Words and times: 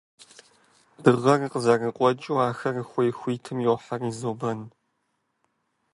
Дыгъэр 1.03 1.39
къызэрыкъуэкӀыу, 1.51 2.39
ахэр 2.47 2.75
хуей 2.89 3.11
хуитым 3.19 3.57
йохьэри 3.65 4.11
зобэн. 4.19 4.59